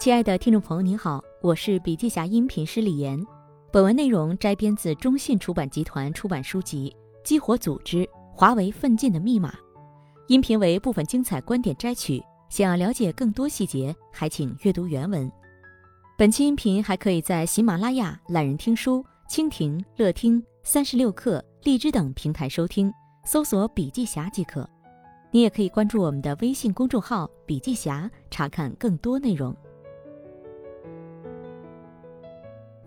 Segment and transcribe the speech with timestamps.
[0.00, 3.20] 亲爱的听众朋友，您好，我是笔记侠音频师李岩。
[3.72, 6.94] 本文内容摘编自中信出版集团出版书籍
[7.26, 9.50] 《激活组织：华为奋进的密码》，
[10.28, 12.22] 音频为部分精彩观点摘取。
[12.48, 15.28] 想要了解更多细节，还请阅读原文。
[16.16, 22.92] 本期音频还可以在喜马拉雅、懒人听书、蜻蜓、乐听、三十六课、荔枝等平台收听，
[23.24, 24.68] 搜索“笔记侠”即可。
[25.32, 29.52] 你也可以关注我们的微信公众号“笔记侠”，查看更多内容。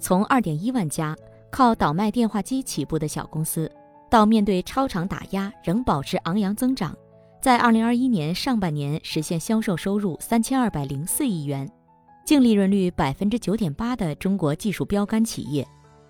[0.02, 1.16] 从二点一万家
[1.52, 3.72] 靠倒卖电话机起步的小公司，
[4.10, 6.98] 到面对超长打压仍保持昂扬增长，
[7.40, 11.72] 在二零二一年上半年实现销售收入三千二百零四亿元，
[12.26, 15.66] 净利润率百分之九点八的中国技术标杆企业，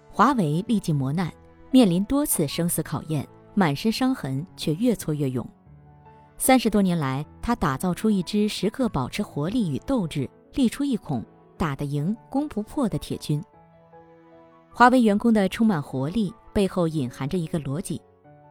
[0.09, 1.29] 华为历尽磨难，
[1.69, 5.45] 面临多次生死考验，满身伤痕却越挫越勇。
[6.37, 11.23] 三十多年来，他打造出一支时刻保持活力与斗志、力出一孔、
[11.57, 13.43] 打得赢、攻不破的铁军。
[14.73, 18.01] 华为员工的充满活力背后隐含着一个逻辑：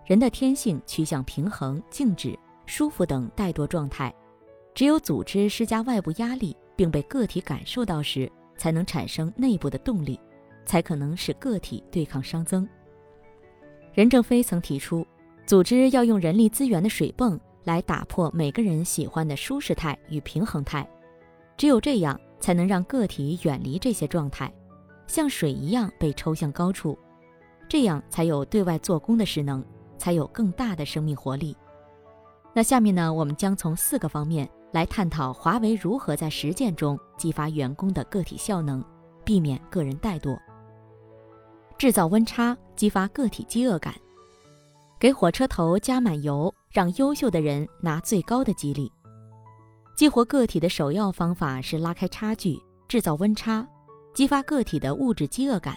[0.05, 4.15] 人的天性趋向平衡、静止、舒服等怠惰状态，
[4.75, 10.21] 只有组织施加外部压力，并被个体感受到时，才能产生内部的动力，
[10.67, 12.69] 才可能使个体对抗熵增。
[13.95, 15.05] 任正非曾提出，
[15.47, 20.89] 组织要用人力资源的水泵来打破每个人喜欢的舒适态与平衡态，
[21.57, 24.53] 只有这样，才能让个体远离这些状态。
[25.11, 26.97] 像水一样被抽向高处，
[27.69, 29.65] 这样才有对外做功的势能，
[29.99, 31.57] 才有更大的生命活力。
[32.55, 38.85] 那下面呢，我们将从四个方面来探讨华为如何在实践中激发员工的个体效能，
[39.25, 40.39] 避免个人怠惰。
[41.77, 43.93] 制造温差，激发个体饥饿感，
[45.01, 48.93] 给火车头加满油，让优秀的人拿最高的激励。
[49.97, 53.67] 激活个体的首要方法是拉开差距，制造温差。
[54.13, 55.77] 激发个体的物质饥饿感，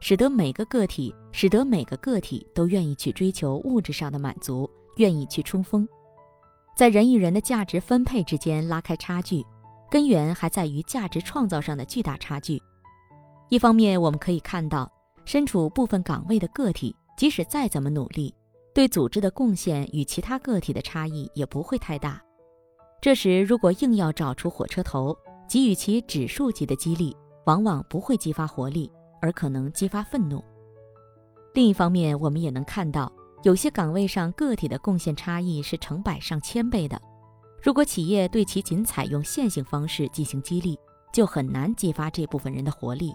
[0.00, 5.88] 使得每个个体，使得每个个体都愿意去追求物质上的满足，愿意去冲锋，
[6.76, 9.44] 在人与人的价值分配之间拉开差距，
[9.90, 12.60] 根源还在于价值创造上的巨大差距。
[13.48, 14.90] 一方面，我们可以看到，
[15.24, 18.34] 身处部分岗位的个体，即使再怎么努力，
[18.74, 22.20] 对组织的贡献与其他个体的差异也不会太大。
[23.00, 25.16] 这时，如果硬要找出火车头，
[25.48, 27.16] 给予其指数级的激励，
[27.50, 28.88] 往往不会激发活力，
[29.20, 30.40] 而可能激发愤怒。
[31.52, 33.12] 另一方面，我们也能看到，
[33.42, 37.00] 有些岗位上个体的贡献差异是成百上千倍的。
[37.60, 40.78] 如果企业对其仅采用线性方式进行激励，
[41.12, 43.12] 就很难激发这部分人的活力。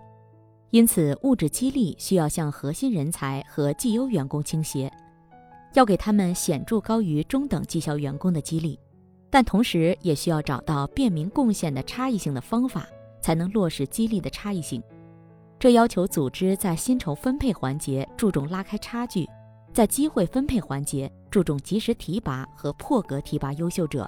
[0.71, 4.91] 因此，物质激励需要向核心人才和绩优员工倾斜，
[5.75, 8.77] 要给他们显著高于中等绩效员工的激励，
[9.29, 12.85] 但同时也需要找到便民贡献的差异性的方法。
[13.25, 14.79] 才能落实激励的差异性，
[15.57, 19.27] 这要求组织在薪酬分配环节注重拉开差距，
[19.73, 24.07] 在机会分配环节注重及时提拔和破格提拔优秀者。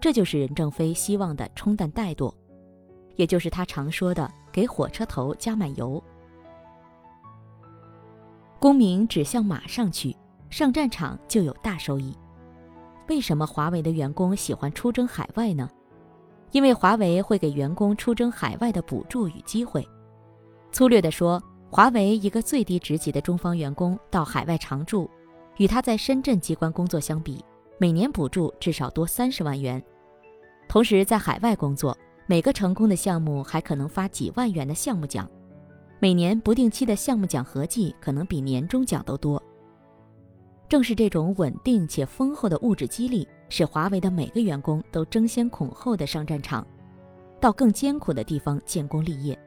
[0.00, 2.32] 这就是任正非希望的冲淡怠惰，
[3.16, 6.00] 也就是他常说的给火车头加满油。
[8.60, 10.16] 功名只向马上去，
[10.48, 12.16] 上战场就有大收益。
[13.08, 15.68] 为什么华为的员工喜欢出征海外呢？
[16.54, 19.86] 因为华为会给员工出征海外的补助与机会。
[20.70, 25.10] 粗略地说，华为一个最低职级的中方员工到海外常驻，
[25.56, 27.44] 与他在深圳机关工作相比，
[27.76, 29.82] 每年补助至少多三十万元。
[30.68, 35.28] 同时，在海外工作，每个成功的项目还可能发几万元的项目奖，
[35.98, 39.42] 每年不定期的项目奖合计可能比年终奖都多。
[40.68, 43.26] 正是这种稳定且丰厚的物质激励。
[43.56, 46.66] 使华为的每个员工都争先恐后的上战场，
[47.38, 49.38] 到更艰苦的地方建功立业，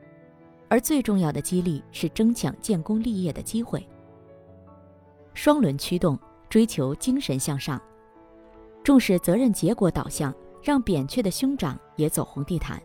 [0.70, 3.86] 而最重要的激励是争抢建功立业的机会。
[5.34, 7.82] 双轮驱动，追求精神向上，
[8.82, 12.82] 重视责任结果导向，让扁鹊的兄长也走红地毯。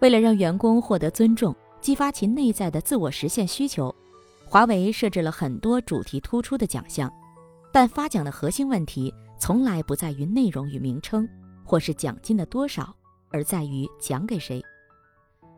[0.00, 3.94] 为了让员工获得尊重，激发其内在的自我实现需求，
[4.44, 7.08] 华为设置了很多主题突出的奖项，
[7.72, 9.14] 但发奖的核心问题。
[9.38, 11.28] 从来不在于内容与名称，
[11.64, 12.94] 或是奖金的多少，
[13.30, 14.62] 而在于奖给谁。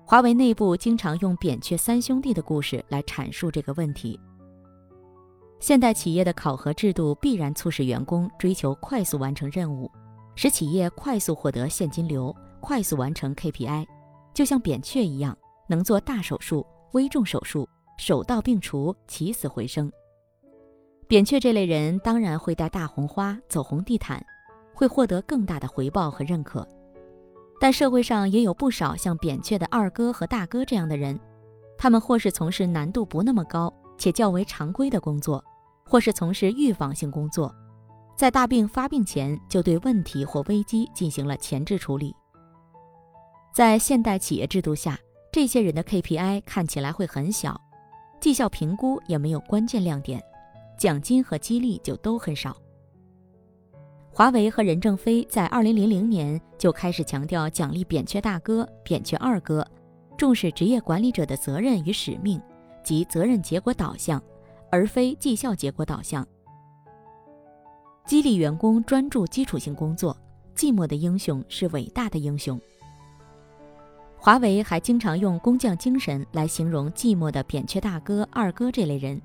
[0.04, 4.18] 华为内部经常用扁鹊三兄弟的故事来阐述这个问题。
[5.60, 9.90] 现代企业的考核制度必然促使员工追求快速完成任务，
[10.34, 13.86] 使企业快速获得现金流，快速完成 KPI。
[14.32, 15.36] 就像扁鹊一样，
[15.68, 19.92] 能做大手术、危重手术，手到病除，起死回生。
[21.08, 24.22] 扁鹊这类人当然会戴大红花、走红地毯，
[24.74, 26.68] 会获得更大的回报和认可。
[27.58, 31.18] 但社会上也有不少像扁鹊的二哥和大哥这样的人，
[31.78, 35.42] 他们或是从事难度不那么高且较为常规的工作，
[35.82, 37.54] 或是从事预防性工作，
[38.14, 42.14] 在大病发病前就对问题或危机进行了前置处理。
[43.54, 44.98] 在现代企业制度下，
[45.32, 47.58] 这些人的 KPI 看起来会很小，
[48.20, 50.22] 绩效评估也没有关键亮点，
[50.78, 52.56] 奖金和激励就都很少。
[54.10, 59.64] 华为和任正非在二零零零年就开始强调奖励扁鹊大哥、扁鹊二哥，
[60.16, 62.40] 重视职业管理者的责任与使命，
[62.82, 64.20] 即责任结果导向，
[64.70, 66.26] 而非绩效结果导向。
[68.06, 70.16] 激励员工专注基础性工作，
[70.56, 72.58] 寂寞的英雄是伟大的英雄。
[74.16, 79.20] 华为还经常用工匠精神来形容寂寞的扁鹊大哥、二哥这类人。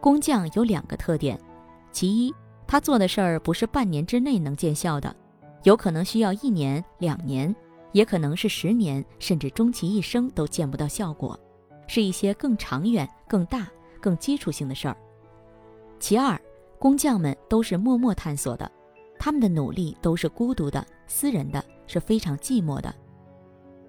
[0.00, 1.38] 工匠有两个特点，
[1.92, 2.34] 其一。
[2.66, 5.16] 他做的事儿不是半年之内能见效的，
[5.62, 7.54] 有可能需要一年、两年，
[7.92, 11.38] 也可能是十年，甚至终其一生都见不到效果，
[11.86, 13.66] 是一些更长远、更大、
[14.02, 14.94] 更基础性的事儿。
[15.98, 16.38] 其二，
[16.78, 18.70] 工匠们都是默默探索的，
[19.18, 22.94] 他们的努力都是孤独的、私人的，是非常寂寞的。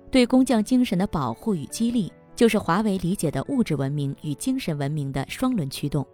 [0.09, 6.07] 对工匠精神的保护与激励，就是华为理解的物质文明与精神文明的双轮驱动。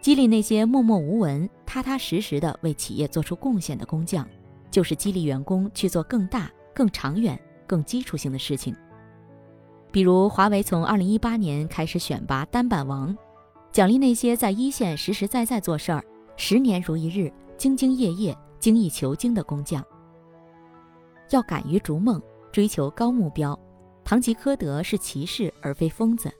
[0.00, 4.24] 激励那些默默无闻、踏踏实实的为企业做出贡献的工匠，
[4.70, 7.36] 就是激励员工去做更大、更长远、
[7.66, 8.72] 更基础性的事情。
[9.90, 13.12] 比如，华为从2018年开始选拔单板王，
[13.72, 16.04] 奖励那些在一线实实在在做事儿、
[16.36, 17.28] 十年如一日、
[17.58, 19.84] 兢兢业业、精益求精的工匠。
[21.30, 22.22] 要敢于逐梦，
[22.52, 23.58] 追求高目标。
[24.04, 26.30] 堂吉诃德是骑士而非疯子。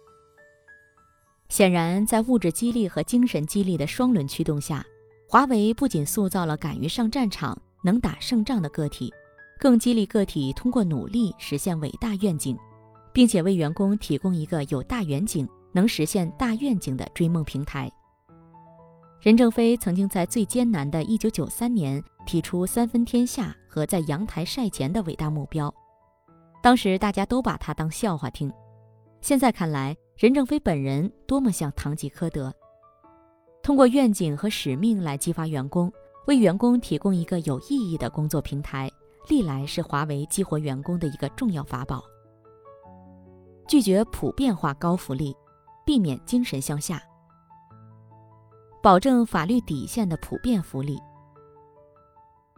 [1.48, 4.84] 显然，在物质激励和精神激励的双轮驱动下，
[5.28, 9.12] 华为不仅塑造了敢于上战场、能打胜仗的个体，
[9.58, 12.56] 更激励个体通过努力实现伟大愿景，
[13.12, 17.90] 并且为员工提供一个有大远景、能实现大愿景的追梦平台。
[19.20, 25.72] 任正非曾经在最艰难的一九九三年提出“三分天下”和在阳台晒钱的伟大目标，
[26.62, 28.50] 当时大家都把他当笑话听，
[29.20, 29.96] 现在看来。
[30.14, 32.54] 任正非本人多么像堂吉诃德，
[33.60, 35.92] 通过愿景和使命来激发员工，
[36.28, 38.88] 为员工提供一个有意义的工作平台，
[39.28, 42.04] 历来是华为激活员工的一个重要法宝。
[43.66, 45.34] 拒绝普遍化高福利，
[45.84, 47.02] 避免精神向下，
[48.80, 51.00] 保证法律底线的普遍福利。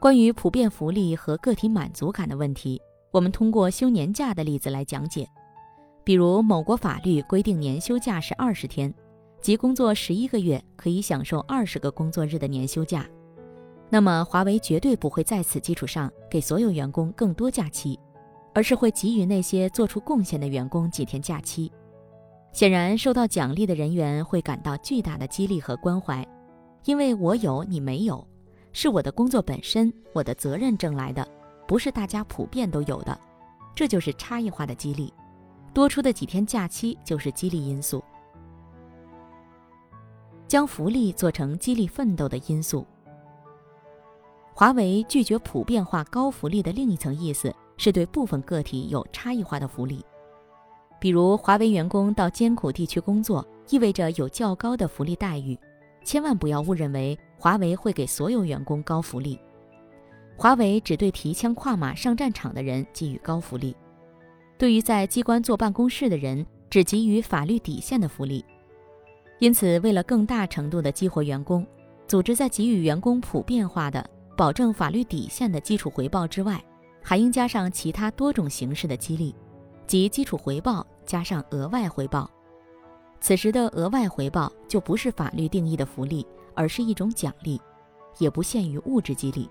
[0.00, 2.78] 关于普遍福利和个体满足感的问题，
[3.14, 5.25] 我们通过休年假的例子来讲解。
[6.02, 8.93] 比如某国法律规定年休假是二十天，
[9.40, 13.06] 即工作十一个月可以享受二十个工作日的年休假，
[13.88, 17.96] 那么华为绝对不会在此基础上给所有员工更多假期，
[18.52, 21.70] 而是会给予那些做出贡献的员工几天假期。
[22.50, 26.26] 显然，受到奖励的人员会感到巨大的激励和关怀，
[26.84, 28.26] 因为我有你没有，
[28.72, 31.25] 是我的工作本身，我的责任挣来的，
[31.66, 33.19] 不是大家普遍都有的，
[33.75, 35.12] 这就是差异化的激励。
[35.72, 38.02] 多出的几天假期就是激励因素，
[40.46, 42.87] 将福利做成激励奋斗的因素。
[44.52, 50.04] 华为拒绝普遍化高福利的另一层意思是对部分个体有差异化的福利，
[51.00, 55.59] 比如华为员工到艰苦地区工作意味着有较高的福利待遇，
[56.04, 59.40] 千万不要误认为华为会给所有员工高福利，
[60.37, 63.75] 华为只对提枪跨马上战场的人给予高福利。
[64.59, 68.45] 对于在机关坐办公室的人，只给予法律底线的福利。
[69.38, 71.67] 因此，为了更大程度的激活员工，
[72.07, 76.62] 组织在给予员工普遍化的、保证法律底线的基础回报之外，
[77.03, 79.35] 还应加上其他多种形式的激励，
[79.87, 82.31] 即基础回报加上额外回报。
[83.21, 87.61] 此时的额外回报就不是法律定义的福利，而是一种奖励，
[88.19, 89.49] 也不限于物质激励。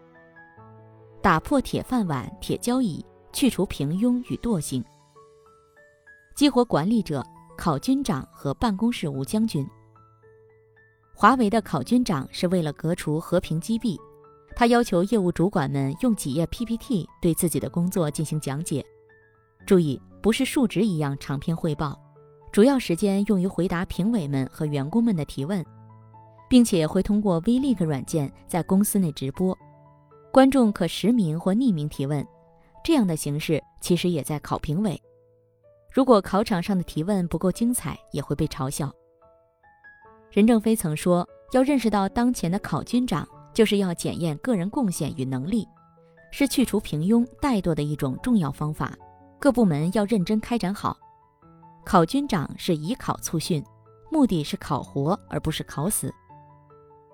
[1.24, 3.02] 打破铁饭碗、铁交椅，
[3.32, 4.84] 去除平庸与惰性。
[6.36, 7.26] 激活管理者、
[7.58, 9.66] 考军长和办公室无将军。
[11.16, 13.98] 华为的考军长是为了革除和平积弊，
[14.54, 18.86] 他要求业务主管们用几页 PPT 对自己的工作进行讲解。
[19.66, 21.98] 注意，不是述职一样长篇汇报，
[22.52, 25.66] 主要时间用于回答评委们和员工们的提问，
[26.50, 29.58] 并且会通过 Vlink 软件在公司内直播，
[30.34, 32.26] 观众可实名或匿名提问。
[32.84, 35.00] 这样的形式其实也在考评委。
[35.92, 38.92] 如果考场上的提问不够精彩，也会被嘲笑。
[40.32, 45.68] 任正非曾说：“要认识到当前的考军长，就是要检验个人贡献与能力，
[46.32, 48.92] 是去除平庸怠惰的一种重要方法，
[49.40, 50.98] 各部门要认真开展好。
[51.86, 53.64] 考军长是以考促训，
[54.12, 56.12] 目的是考活而不是考死。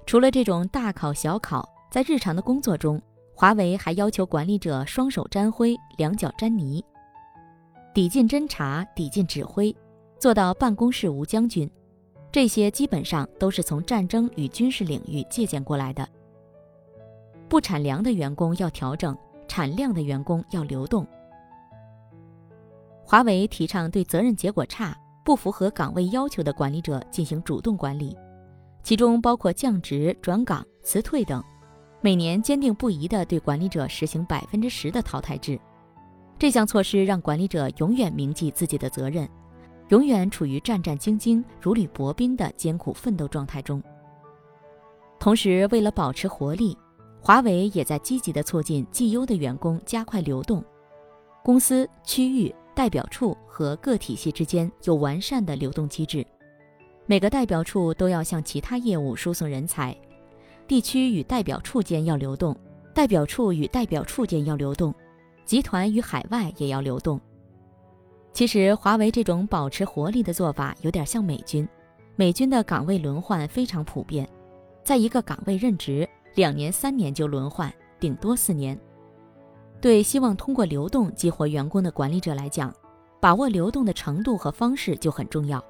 [0.06, 3.02] 除了这种大考小考，在日常的工作中，
[3.39, 6.84] 华为还要求管理者双手沾灰，两脚沾泥，
[7.93, 9.74] 抵近侦察，抵近指挥，
[10.19, 11.72] 做到办公室无将军。
[12.34, 16.05] 这些基本上都是从战争与军事领域借鉴过来的。
[17.48, 19.17] 不产粮的员工要调整，
[19.48, 21.08] 产量的员工要流动。
[23.05, 24.93] 华为提倡对责任结果差、
[25.24, 28.17] 不符合岗位要求的管理者进行主动管理，
[28.84, 31.41] 其中包括降职、转岗、辞退等。
[32.01, 35.60] 每年坚定不移地对管理者实行百分之十的淘汰制。
[36.38, 39.27] 这项措施让管理者永远铭记自己的责任。
[39.89, 43.82] 永远处于战战兢兢、如履薄冰的艰苦奋斗状态中。
[45.20, 46.77] 同时，为了保持活力，
[47.20, 50.63] 华为也在积极地促进绩优的员工加快流动。
[51.44, 56.24] 公司、区域、代表处和各体系之间有完善的流动机制。
[57.08, 59.98] 每个代表处都要向其他业务输送人才，
[60.70, 62.56] 地区与代表处间要流动，
[62.94, 64.94] 代表处与代表处间要流动，
[65.44, 67.20] 集团与海外也要流动。
[68.32, 71.68] 其实，华为这种保持活力的做法有点像美军。
[72.16, 74.30] 美军的岗位轮换非常普遍，
[74.84, 78.80] 在一个岗位任职两年、三年就轮换，顶多四年。
[79.82, 82.72] 对希望通过流动激活员工的管理者来讲，
[83.20, 85.64] 把握流动的程度和方式就很重要。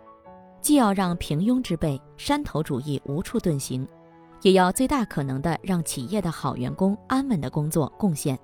[0.60, 3.88] 既要让平庸之辈、山头主义无处遁形，
[4.42, 8.40] 也要最大可能的让企业的好员工安稳的工作贡献，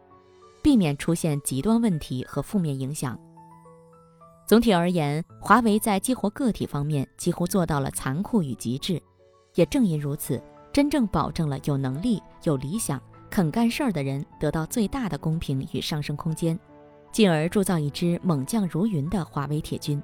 [0.62, 3.18] 避免出现极端问题和负面影响。
[4.46, 9.02] 总体而言，华为在激活个体方面几乎做到了残酷与极致。
[9.56, 10.42] 也正因如此，
[10.74, 16.60] 真正保证了有能力、有理想、肯干事儿的人得到最大的公平与上升空间，
[17.12, 20.04] 进而铸造一支猛将如云的华为铁军。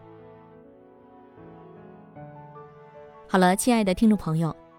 [3.27, 4.55] 好了，亲爱的听众朋友，